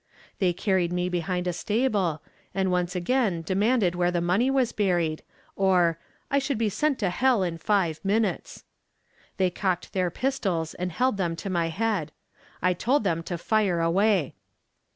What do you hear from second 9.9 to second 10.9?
their pistols